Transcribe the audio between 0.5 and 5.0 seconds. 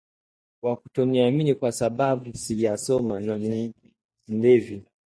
Wa kutoniamini kwa sababu sijasoma na ni mlevi